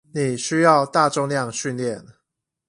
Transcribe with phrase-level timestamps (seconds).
[0.15, 2.03] 你需要大重量訓練